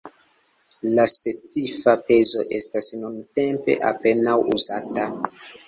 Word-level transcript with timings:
La 0.99 1.03
specifa 1.11 1.93
pezo 2.09 2.47
estas 2.61 2.89
nuntempe 3.05 3.79
apenaŭ 3.93 4.37
uzata. 4.59 5.11